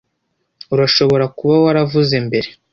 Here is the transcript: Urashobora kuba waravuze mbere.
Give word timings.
Urashobora 0.73 1.25
kuba 1.37 1.55
waravuze 1.65 2.15
mbere. 2.27 2.49